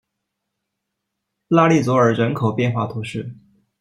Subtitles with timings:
[1.47, 3.35] 拉利佐尔人口变化图示